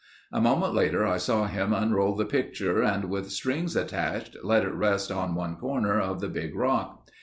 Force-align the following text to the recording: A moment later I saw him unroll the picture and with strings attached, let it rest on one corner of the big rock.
A 0.31 0.41
moment 0.41 0.73
later 0.73 1.05
I 1.05 1.17
saw 1.17 1.45
him 1.45 1.73
unroll 1.73 2.15
the 2.15 2.25
picture 2.25 2.81
and 2.81 3.05
with 3.05 3.29
strings 3.29 3.75
attached, 3.75 4.35
let 4.43 4.63
it 4.63 4.73
rest 4.73 5.11
on 5.11 5.35
one 5.35 5.57
corner 5.57 5.99
of 5.99 6.21
the 6.21 6.27
big 6.27 6.55
rock. 6.55 7.05